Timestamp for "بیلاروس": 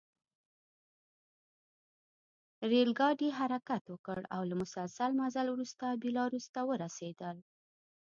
6.01-6.45